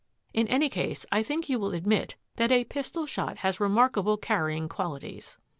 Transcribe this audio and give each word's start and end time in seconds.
In 0.33 0.47
any 0.47 0.67
case, 0.67 1.05
I 1.11 1.21
think 1.21 1.47
you 1.47 1.59
will 1.59 1.75
admit 1.75 2.15
that 2.37 2.51
a 2.51 2.63
pistol 2.63 3.05
shot 3.05 3.37
has 3.45 3.59
remarkable 3.59 4.17
carrying 4.17 4.67
qualities." 4.67 5.37